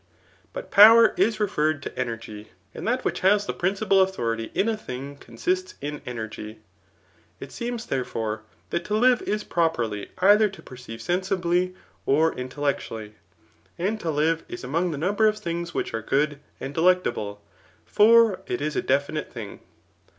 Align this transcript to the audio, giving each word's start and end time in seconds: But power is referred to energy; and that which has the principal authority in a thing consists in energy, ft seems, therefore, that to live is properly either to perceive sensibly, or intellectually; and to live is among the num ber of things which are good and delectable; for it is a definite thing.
But 0.51 0.71
power 0.71 1.13
is 1.15 1.39
referred 1.39 1.83
to 1.83 1.95
energy; 1.95 2.47
and 2.73 2.87
that 2.87 3.05
which 3.05 3.19
has 3.19 3.45
the 3.45 3.53
principal 3.53 4.01
authority 4.01 4.49
in 4.55 4.67
a 4.67 4.75
thing 4.75 5.15
consists 5.15 5.75
in 5.79 6.01
energy, 6.07 6.57
ft 7.39 7.51
seems, 7.51 7.85
therefore, 7.85 8.41
that 8.71 8.83
to 8.85 8.95
live 8.97 9.21
is 9.21 9.43
properly 9.43 10.09
either 10.17 10.49
to 10.49 10.63
perceive 10.63 11.03
sensibly, 11.03 11.75
or 12.07 12.33
intellectually; 12.33 13.13
and 13.77 13.99
to 13.99 14.09
live 14.09 14.41
is 14.47 14.63
among 14.63 14.89
the 14.89 14.97
num 14.97 15.13
ber 15.17 15.27
of 15.27 15.37
things 15.37 15.75
which 15.75 15.93
are 15.93 16.01
good 16.01 16.39
and 16.59 16.73
delectable; 16.73 17.39
for 17.85 18.41
it 18.47 18.59
is 18.59 18.75
a 18.75 18.81
definite 18.81 19.31
thing. 19.31 19.59